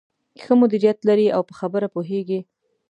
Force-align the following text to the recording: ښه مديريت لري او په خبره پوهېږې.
ښه 0.43 0.53
مديريت 0.61 0.99
لري 1.09 1.27
او 1.35 1.41
په 1.49 1.53
خبره 1.59 1.87
پوهېږې. 1.95 2.39